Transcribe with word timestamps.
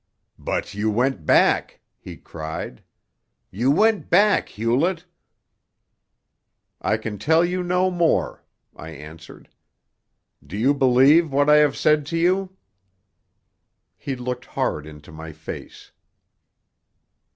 "But 0.39 0.73
you 0.73 0.89
went 0.89 1.27
back!" 1.27 1.79
he 1.99 2.17
cried. 2.17 2.83
"You 3.51 3.69
went 3.69 4.09
back, 4.09 4.49
Hewlett!" 4.49 5.05
"I 6.81 6.97
can 6.97 7.19
tell 7.19 7.45
you 7.45 7.61
no 7.61 7.91
more," 7.91 8.43
I 8.75 8.89
answered. 8.89 9.47
"Do 10.43 10.57
you 10.57 10.73
believe 10.73 11.31
what 11.31 11.51
I 11.51 11.57
have 11.57 11.77
said 11.77 12.07
to 12.07 12.17
you?" 12.17 12.57
He 13.95 14.15
looked 14.15 14.45
hard 14.45 14.87
into 14.87 15.11
my 15.11 15.31
face. 15.33 15.91